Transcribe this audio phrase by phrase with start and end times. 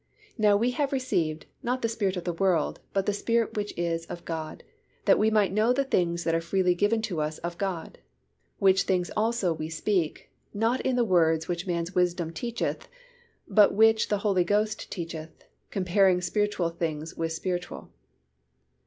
[0.35, 4.07] Now we have received, not the spirit of the world, but the spirit which is
[4.07, 4.63] of God;
[5.05, 7.99] that we might know the things that are freely given to us of God.
[8.57, 12.87] Which things also we speak, not in the words which man's wisdom teacheth,
[13.47, 17.91] but which the Holy Ghost teacheth; comparing spiritual things with spiritual."